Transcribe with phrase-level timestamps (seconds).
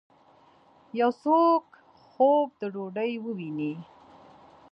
[0.99, 1.65] یو څوک
[2.09, 3.73] خوب د ډوډۍ وویني